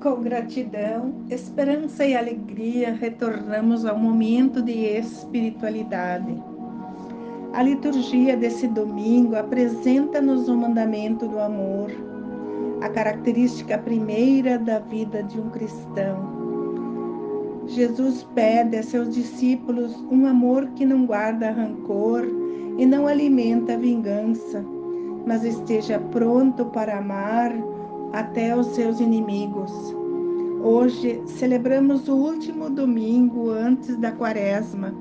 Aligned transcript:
Com 0.00 0.22
gratidão, 0.22 1.12
esperança 1.28 2.06
e 2.06 2.16
alegria, 2.16 2.90
retornamos 2.90 3.84
ao 3.84 3.98
momento 3.98 4.62
de 4.62 4.72
espiritualidade. 4.72 6.42
A 7.52 7.62
liturgia 7.62 8.34
desse 8.34 8.66
domingo 8.66 9.36
apresenta-nos 9.36 10.48
o 10.48 10.56
mandamento 10.56 11.28
do 11.28 11.38
amor, 11.38 11.90
a 12.80 12.88
característica 12.88 13.76
primeira 13.76 14.58
da 14.58 14.78
vida 14.78 15.22
de 15.22 15.38
um 15.38 15.50
cristão. 15.50 16.40
Jesus 17.66 18.26
pede 18.34 18.78
a 18.78 18.82
seus 18.82 19.14
discípulos 19.14 19.94
um 20.10 20.24
amor 20.24 20.66
que 20.68 20.86
não 20.86 21.04
guarda 21.04 21.50
rancor 21.50 22.26
e 22.78 22.86
não 22.86 23.06
alimenta 23.06 23.76
vingança, 23.76 24.64
mas 25.26 25.44
esteja 25.44 25.98
pronto 26.10 26.64
para 26.64 26.96
amar 26.96 27.52
até 28.12 28.56
os 28.56 28.66
seus 28.68 29.00
inimigos. 29.00 29.72
Hoje 30.62 31.22
celebramos 31.26 32.08
o 32.08 32.14
último 32.14 32.68
domingo 32.68 33.50
antes 33.50 33.96
da 33.96 34.12
quaresma. 34.12 34.92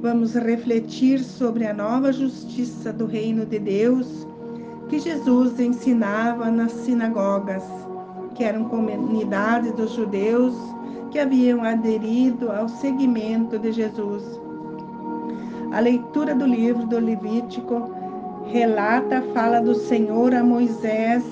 Vamos 0.00 0.34
refletir 0.34 1.20
sobre 1.20 1.66
a 1.66 1.72
nova 1.72 2.12
justiça 2.12 2.92
do 2.92 3.06
reino 3.06 3.46
de 3.46 3.58
Deus 3.58 4.26
que 4.88 4.98
Jesus 4.98 5.58
ensinava 5.58 6.50
nas 6.50 6.72
sinagogas, 6.72 7.64
que 8.34 8.44
eram 8.44 8.64
comunidades 8.64 9.72
dos 9.72 9.92
judeus 9.92 10.54
que 11.10 11.18
haviam 11.18 11.64
aderido 11.64 12.50
ao 12.50 12.68
seguimento 12.68 13.58
de 13.58 13.72
Jesus. 13.72 14.22
A 15.72 15.80
leitura 15.80 16.34
do 16.34 16.46
livro 16.46 16.86
do 16.86 16.98
Levítico 16.98 17.90
relata 18.46 19.18
a 19.18 19.22
fala 19.32 19.60
do 19.60 19.74
Senhor 19.74 20.34
a 20.34 20.42
Moisés 20.44 21.22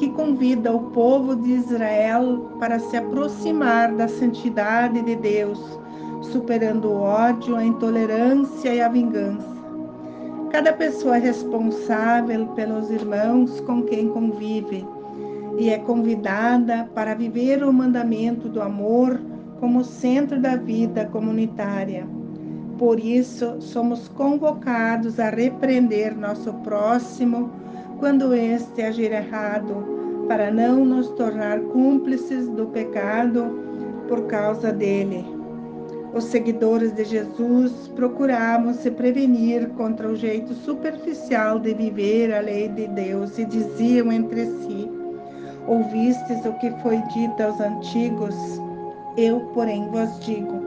que 0.00 0.08
convida 0.08 0.72
o 0.72 0.84
povo 0.92 1.36
de 1.36 1.50
Israel 1.50 2.52
para 2.58 2.78
se 2.78 2.96
aproximar 2.96 3.92
da 3.94 4.08
santidade 4.08 5.02
de 5.02 5.14
Deus, 5.14 5.78
superando 6.22 6.86
o 6.88 7.02
ódio, 7.02 7.54
a 7.54 7.62
intolerância 7.62 8.74
e 8.74 8.80
a 8.80 8.88
vingança. 8.88 9.46
Cada 10.50 10.72
pessoa 10.72 11.18
é 11.18 11.20
responsável 11.20 12.46
pelos 12.56 12.90
irmãos 12.90 13.60
com 13.60 13.82
quem 13.82 14.08
convive 14.08 14.88
e 15.58 15.68
é 15.68 15.76
convidada 15.76 16.88
para 16.94 17.14
viver 17.14 17.62
o 17.62 17.70
mandamento 17.70 18.48
do 18.48 18.62
amor 18.62 19.20
como 19.60 19.84
centro 19.84 20.40
da 20.40 20.56
vida 20.56 21.04
comunitária. 21.12 22.08
Por 22.78 22.98
isso, 22.98 23.60
somos 23.60 24.08
convocados 24.08 25.20
a 25.20 25.28
repreender 25.28 26.16
nosso 26.16 26.54
próximo 26.54 27.50
quando 28.00 28.34
este 28.34 28.80
agir 28.82 29.12
errado, 29.12 30.26
para 30.26 30.50
não 30.50 30.84
nos 30.86 31.10
tornar 31.10 31.60
cúmplices 31.60 32.48
do 32.48 32.66
pecado 32.68 33.44
por 34.08 34.26
causa 34.26 34.72
dele. 34.72 35.24
Os 36.14 36.24
seguidores 36.24 36.92
de 36.92 37.04
Jesus 37.04 37.88
procuravam 37.94 38.72
se 38.72 38.90
prevenir 38.90 39.68
contra 39.76 40.08
o 40.08 40.16
jeito 40.16 40.54
superficial 40.54 41.60
de 41.60 41.74
viver 41.74 42.34
a 42.34 42.40
lei 42.40 42.68
de 42.68 42.88
Deus 42.88 43.38
e 43.38 43.44
diziam 43.44 44.10
entre 44.10 44.46
si: 44.46 44.90
Ouvistes 45.68 46.44
o 46.46 46.52
que 46.54 46.70
foi 46.82 46.96
dito 47.12 47.42
aos 47.42 47.60
antigos? 47.60 48.34
Eu, 49.16 49.40
porém, 49.52 49.86
vos 49.88 50.18
digo. 50.20 50.58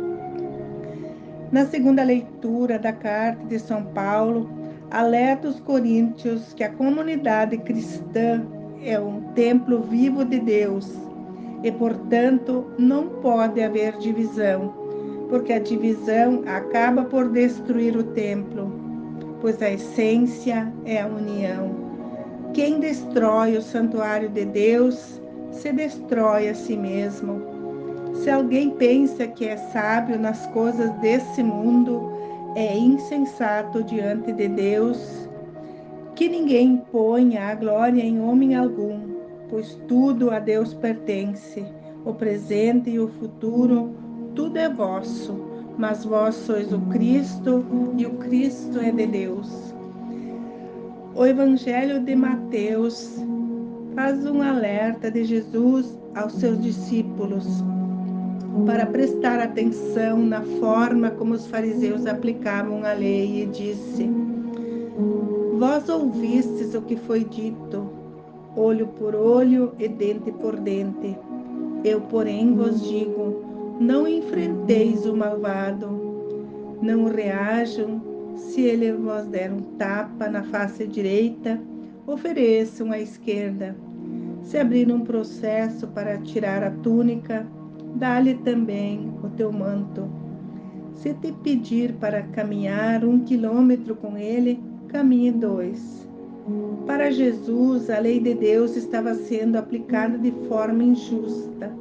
Na 1.51 1.65
segunda 1.65 2.03
leitura 2.03 2.77
da 2.77 2.93
carta 2.93 3.43
de 3.45 3.59
São 3.59 3.83
Paulo, 3.85 4.62
alerta 4.93 5.47
os 5.47 5.59
coríntios 5.59 6.53
que 6.53 6.63
a 6.63 6.71
comunidade 6.71 7.57
cristã 7.57 8.45
é 8.83 8.99
um 8.99 9.21
templo 9.33 9.81
vivo 9.81 10.23
de 10.23 10.39
Deus 10.39 10.87
e, 11.63 11.71
portanto, 11.71 12.65
não 12.77 13.07
pode 13.07 13.61
haver 13.61 13.97
divisão, 13.97 14.71
porque 15.29 15.53
a 15.53 15.59
divisão 15.59 16.43
acaba 16.45 17.03
por 17.05 17.29
destruir 17.29 17.97
o 17.97 18.03
templo, 18.03 18.71
pois 19.41 19.59
a 19.63 19.71
essência 19.71 20.71
é 20.85 21.01
a 21.01 21.07
união. 21.07 21.71
Quem 22.53 22.79
destrói 22.79 23.57
o 23.57 23.61
santuário 23.63 24.29
de 24.29 24.45
Deus 24.45 25.19
se 25.51 25.71
destrói 25.71 26.49
a 26.49 26.53
si 26.53 26.77
mesmo. 26.77 27.41
Se 28.13 28.29
alguém 28.29 28.69
pensa 28.69 29.25
que 29.25 29.47
é 29.47 29.57
sábio 29.57 30.19
nas 30.19 30.45
coisas 30.47 30.91
desse 30.99 31.41
mundo, 31.41 32.12
é 32.55 32.77
insensato 32.77 33.83
diante 33.83 34.31
de 34.31 34.47
Deus 34.47 35.29
que 36.15 36.29
ninguém 36.29 36.77
ponha 36.91 37.47
a 37.47 37.55
glória 37.55 38.01
em 38.01 38.19
homem 38.19 38.55
algum, 38.55 38.99
pois 39.49 39.75
tudo 39.87 40.29
a 40.29 40.39
Deus 40.39 40.73
pertence, 40.73 41.65
o 42.05 42.13
presente 42.13 42.91
e 42.91 42.99
o 42.99 43.07
futuro, 43.07 43.91
tudo 44.35 44.57
é 44.57 44.69
vosso, 44.69 45.35
mas 45.77 46.05
vós 46.05 46.35
sois 46.35 46.71
o 46.71 46.79
Cristo 46.81 47.65
e 47.97 48.05
o 48.05 48.11
Cristo 48.17 48.79
é 48.79 48.91
de 48.91 49.07
Deus. 49.07 49.73
O 51.15 51.25
Evangelho 51.25 51.99
de 51.99 52.15
Mateus 52.15 53.19
faz 53.95 54.25
um 54.25 54.41
alerta 54.41 55.09
de 55.09 55.23
Jesus 55.23 55.97
aos 56.15 56.33
seus 56.33 56.61
discípulos 56.61 57.63
para 58.65 58.85
prestar 58.85 59.39
atenção 59.39 60.17
na 60.19 60.41
forma 60.59 61.09
como 61.11 61.33
os 61.33 61.47
fariseus 61.47 62.05
aplicavam 62.05 62.83
a 62.85 62.93
lei 62.93 63.41
e 63.41 63.45
disse: 63.47 64.09
Vós 65.57 65.89
ouvistes 65.89 66.75
o 66.75 66.81
que 66.81 66.95
foi 66.95 67.23
dito, 67.23 67.89
olho 68.55 68.87
por 68.87 69.15
olho 69.15 69.73
e 69.79 69.87
dente 69.87 70.31
por 70.31 70.55
dente. 70.59 71.17
Eu, 71.83 72.01
porém, 72.01 72.55
vos 72.55 72.81
digo: 72.87 73.43
não 73.79 74.07
enfrenteis 74.07 75.05
o 75.05 75.15
malvado, 75.15 75.89
não 76.81 77.05
reajam 77.05 78.01
se 78.35 78.61
ele 78.61 78.93
vos 78.93 79.25
der 79.25 79.51
um 79.51 79.61
tapa 79.77 80.29
na 80.29 80.43
face 80.43 80.85
direita, 80.87 81.59
ofereçam 82.05 82.91
à 82.91 82.99
esquerda. 82.99 83.75
Se 84.43 84.57
abrir 84.57 84.91
um 84.91 85.01
processo 85.01 85.87
para 85.87 86.17
tirar 86.17 86.63
a 86.63 86.69
túnica, 86.69 87.47
dá-lhe 87.95 88.35
também 88.35 89.11
o 89.23 89.29
teu 89.29 89.51
manto. 89.51 90.07
Se 90.95 91.13
te 91.13 91.31
pedir 91.31 91.93
para 91.93 92.23
caminhar 92.23 93.03
um 93.03 93.19
quilômetro 93.19 93.95
com 93.95 94.17
ele, 94.17 94.61
caminhe 94.87 95.31
dois. 95.31 96.07
Para 96.85 97.11
Jesus, 97.11 97.89
a 97.89 97.99
lei 97.99 98.19
de 98.19 98.33
Deus 98.33 98.75
estava 98.75 99.13
sendo 99.13 99.57
aplicada 99.57 100.17
de 100.17 100.31
forma 100.47 100.83
injusta. 100.83 101.71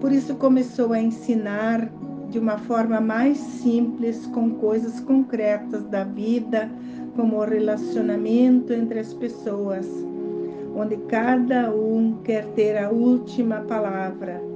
Por 0.00 0.12
isso 0.12 0.34
começou 0.34 0.92
a 0.92 1.00
ensinar 1.00 1.90
de 2.30 2.38
uma 2.38 2.58
forma 2.58 3.00
mais 3.00 3.38
simples, 3.38 4.26
com 4.26 4.50
coisas 4.54 4.98
concretas 5.00 5.84
da 5.84 6.04
vida, 6.04 6.68
como 7.14 7.36
o 7.36 7.44
relacionamento 7.44 8.72
entre 8.72 8.98
as 8.98 9.14
pessoas, 9.14 9.86
onde 10.74 10.96
cada 11.08 11.72
um 11.72 12.18
quer 12.24 12.44
ter 12.54 12.76
a 12.76 12.90
última 12.90 13.60
palavra 13.60 14.53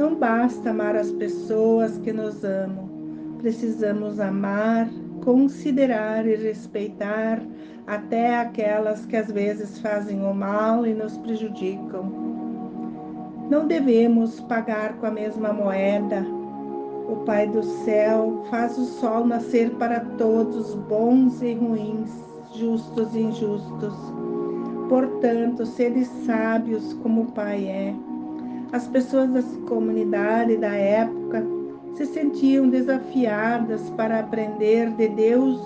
não 0.00 0.14
basta 0.14 0.70
amar 0.70 0.96
as 0.96 1.12
pessoas 1.12 1.98
que 1.98 2.10
nos 2.10 2.42
amam, 2.42 2.88
precisamos 3.36 4.18
amar, 4.18 4.88
considerar 5.22 6.26
e 6.26 6.36
respeitar 6.36 7.42
até 7.86 8.38
aquelas 8.38 9.04
que 9.04 9.14
às 9.14 9.30
vezes 9.30 9.78
fazem 9.78 10.24
o 10.24 10.32
mal 10.32 10.86
e 10.86 10.94
nos 10.94 11.18
prejudicam. 11.18 12.10
Não 13.50 13.66
devemos 13.66 14.40
pagar 14.40 14.94
com 14.96 15.04
a 15.04 15.10
mesma 15.10 15.52
moeda. 15.52 16.24
O 17.06 17.16
Pai 17.26 17.46
do 17.46 17.62
céu 17.62 18.42
faz 18.48 18.78
o 18.78 18.84
sol 18.86 19.26
nascer 19.26 19.68
para 19.72 20.00
todos, 20.16 20.74
bons 20.76 21.42
e 21.42 21.52
ruins, 21.52 22.10
justos 22.54 23.14
e 23.14 23.20
injustos. 23.20 23.94
Portanto, 24.88 25.66
sede 25.66 26.06
sábios 26.24 26.94
como 27.02 27.22
o 27.22 27.32
Pai 27.32 27.66
é 27.66 28.09
as 28.72 28.86
pessoas 28.86 29.30
da 29.30 29.42
comunidade 29.66 30.56
da 30.56 30.72
época 30.74 31.44
se 31.94 32.06
sentiam 32.06 32.68
desafiadas 32.68 33.90
para 33.90 34.20
aprender 34.20 34.90
de 34.92 35.08
Deus 35.08 35.60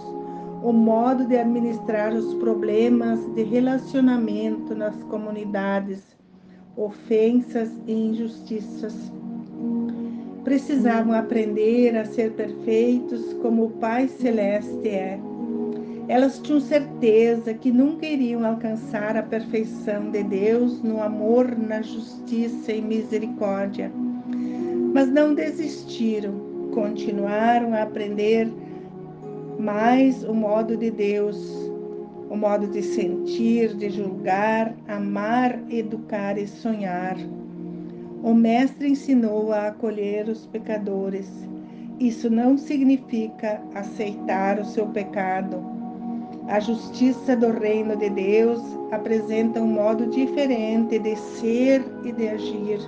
o 0.62 0.73
modo 0.73 1.27
de 1.27 1.37
administrar 1.37 2.15
os 2.15 2.33
problemas 2.35 3.21
de 3.35 3.43
relacionamento 3.43 4.75
nas 4.75 4.97
comunidades, 5.05 6.17
ofensas 6.75 7.71
e 7.87 7.93
injustiças. 7.93 9.12
Precisavam 10.43 11.12
aprender 11.12 11.97
a 11.97 12.07
ser 12.07 12.33
perfeitos 12.33 13.35
como 13.43 13.67
o 13.67 13.71
Pai 13.73 14.09
Celeste 14.09 14.89
é. 14.89 15.21
Elas 16.06 16.39
tinham 16.39 16.61
certeza 16.61 17.55
que 17.55 17.73
nunca 17.73 18.05
iriam 18.05 18.45
alcançar 18.45 19.17
a 19.17 19.23
perfeição 19.23 20.11
de 20.11 20.23
Deus 20.23 20.83
no 20.83 21.03
amor, 21.03 21.56
na 21.56 21.81
justiça 21.81 22.73
e 22.73 22.83
misericórdia. 22.83 23.91
Mas 24.93 25.09
não 25.09 25.35
desistiram, 25.35 26.35
continuaram 26.75 27.73
a 27.73 27.83
aprender 27.83 28.53
mais 29.59 30.23
o 30.25 30.35
modo 30.35 30.77
de 30.77 30.91
Deus, 30.91 31.39
o 32.29 32.37
modo 32.37 32.67
de 32.67 32.83
sentir, 32.83 33.75
de 33.75 33.89
julgar, 33.89 34.75
amar, 34.87 35.59
educar 35.71 36.37
e 36.37 36.47
sonhar. 36.47 37.17
O 38.23 38.35
Mestre 38.35 38.89
ensinou 38.89 39.53
a 39.53 39.69
acolher 39.69 40.29
os 40.29 40.47
pecadores. 40.47 41.31
Isso 41.99 42.29
não 42.29 42.59
significa 42.59 43.62
aceitar 43.75 44.59
o 44.59 44.65
seu 44.65 44.87
pecado. 44.89 45.84
A 46.49 46.61
justiça 46.61 47.35
do 47.35 47.50
reino 47.50 47.96
de 47.96 48.11
Deus 48.11 48.61
apresenta 48.93 49.62
um 49.62 49.67
modo 49.67 50.06
diferente 50.06 50.99
de 50.99 51.17
ser 51.17 51.82
e 52.05 52.12
de 52.12 52.29
agir, 52.29 52.81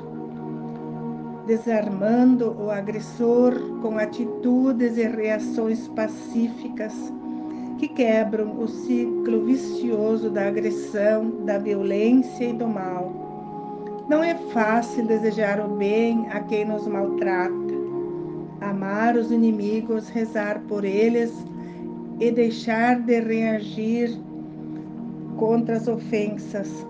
desarmando 1.47 2.55
o 2.61 2.71
agressor 2.71 3.55
com 3.81 3.97
atitudes 3.97 4.99
e 4.99 5.05
reações 5.05 5.89
pacíficas 5.89 6.93
que 7.79 7.89
quebram 7.89 8.61
o 8.61 8.69
ciclo 8.69 9.47
vicioso 9.47 10.29
da 10.29 10.49
agressão, 10.49 11.31
da 11.47 11.57
violência 11.57 12.45
e 12.45 12.53
do 12.53 12.69
mal. 12.69 13.11
Não 14.07 14.23
é 14.23 14.35
fácil 14.53 15.07
desejar 15.07 15.65
o 15.65 15.69
bem 15.77 16.27
a 16.31 16.41
quem 16.41 16.67
nos 16.67 16.87
maltrata, 16.87 17.75
amar 18.61 19.17
os 19.17 19.31
inimigos, 19.33 20.11
rezar 20.11 20.61
por 20.69 20.85
eles 20.85 21.33
e 22.19 22.31
deixar 22.31 23.01
de 23.01 23.21
reagir 23.21 24.19
contra 25.37 25.77
as 25.77 25.87
ofensas. 25.87 26.87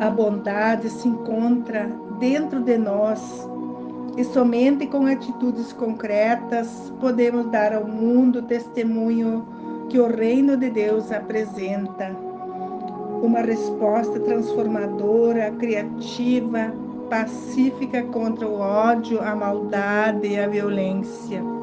A 0.00 0.10
bondade 0.10 0.88
se 0.90 1.06
encontra 1.06 1.88
dentro 2.18 2.60
de 2.60 2.76
nós 2.76 3.48
e 4.16 4.24
somente 4.24 4.86
com 4.86 5.06
atitudes 5.06 5.72
concretas 5.72 6.92
podemos 7.00 7.50
dar 7.50 7.72
ao 7.72 7.86
mundo 7.86 8.42
testemunho 8.42 9.46
que 9.88 9.98
o 9.98 10.06
reino 10.06 10.56
de 10.56 10.70
Deus 10.70 11.12
apresenta 11.12 12.16
uma 13.22 13.40
resposta 13.40 14.20
transformadora, 14.20 15.50
criativa, 15.52 16.72
pacífica 17.08 18.02
contra 18.04 18.46
o 18.46 18.58
ódio, 18.58 19.20
a 19.20 19.34
maldade 19.34 20.28
e 20.28 20.38
a 20.38 20.46
violência. 20.46 21.53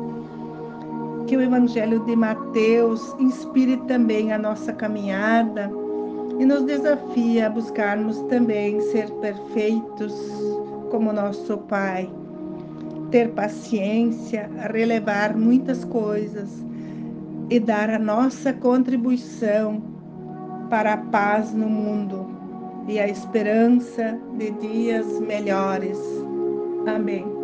Que 1.31 1.37
o 1.37 1.41
Evangelho 1.41 2.01
de 2.01 2.13
Mateus 2.13 3.15
inspire 3.17 3.77
também 3.87 4.33
a 4.33 4.37
nossa 4.37 4.73
caminhada 4.73 5.71
e 6.37 6.45
nos 6.45 6.63
desafie 6.65 7.41
a 7.41 7.49
buscarmos 7.49 8.19
também 8.23 8.81
ser 8.81 9.09
perfeitos 9.21 10.13
como 10.89 11.13
nosso 11.13 11.57
Pai, 11.59 12.11
ter 13.11 13.29
paciência, 13.29 14.51
relevar 14.73 15.33
muitas 15.33 15.85
coisas 15.85 16.49
e 17.49 17.61
dar 17.61 17.89
a 17.89 17.97
nossa 17.97 18.51
contribuição 18.51 19.81
para 20.69 20.95
a 20.95 20.97
paz 20.97 21.53
no 21.53 21.69
mundo 21.69 22.27
e 22.89 22.99
a 22.99 23.07
esperança 23.07 24.19
de 24.37 24.51
dias 24.51 25.21
melhores. 25.21 25.97
Amém. 26.85 27.40